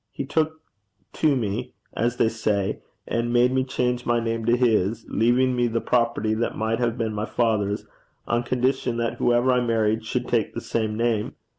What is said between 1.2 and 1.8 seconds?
me,